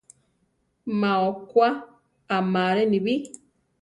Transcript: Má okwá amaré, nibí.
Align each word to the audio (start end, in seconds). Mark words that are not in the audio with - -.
Má 0.99 1.11
okwá 1.31 1.67
amaré, 2.39 2.81
nibí. 2.91 3.15